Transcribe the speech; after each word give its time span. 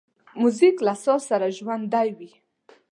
موزیک 0.41 0.75
له 0.87 0.93
ساز 1.03 1.21
سره 1.29 1.47
ژوندی 1.57 2.09
وي. 2.17 2.31